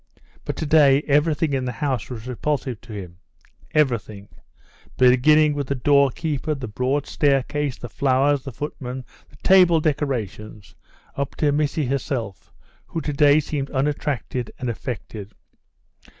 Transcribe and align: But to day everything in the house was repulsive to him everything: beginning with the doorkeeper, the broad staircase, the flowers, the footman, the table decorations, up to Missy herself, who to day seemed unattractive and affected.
But 0.45 0.55
to 0.55 0.65
day 0.65 1.03
everything 1.05 1.53
in 1.53 1.65
the 1.65 1.71
house 1.73 2.09
was 2.09 2.27
repulsive 2.27 2.81
to 2.81 2.93
him 2.93 3.19
everything: 3.69 4.29
beginning 4.97 5.53
with 5.53 5.67
the 5.67 5.75
doorkeeper, 5.75 6.55
the 6.55 6.67
broad 6.67 7.05
staircase, 7.05 7.77
the 7.77 7.87
flowers, 7.87 8.41
the 8.41 8.51
footman, 8.51 9.05
the 9.29 9.35
table 9.43 9.79
decorations, 9.79 10.73
up 11.15 11.35
to 11.35 11.51
Missy 11.51 11.85
herself, 11.85 12.51
who 12.87 12.99
to 12.99 13.13
day 13.13 13.39
seemed 13.39 13.69
unattractive 13.69 14.47
and 14.57 14.69
affected. 14.71 15.33